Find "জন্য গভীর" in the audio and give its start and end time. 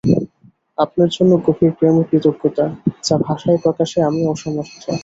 1.15-1.71